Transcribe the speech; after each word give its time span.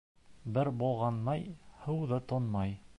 Бер 0.55 0.71
болғанмай, 0.79 1.47
һыу 1.85 2.11
ҙа 2.15 2.23
тонмай. 2.33 2.79